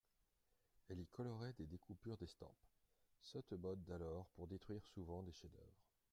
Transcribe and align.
Elle 0.89 0.99
y 0.99 1.05
colorait 1.05 1.53
des 1.59 1.67
découpures 1.67 2.17
d'estampes 2.17 2.65
(sotte 3.21 3.51
mode 3.51 3.83
d'alors 3.83 4.25
pour 4.35 4.47
détruire 4.47 4.83
souvent 4.83 5.21
des 5.21 5.31
chefs-d'oeuvre). 5.31 5.83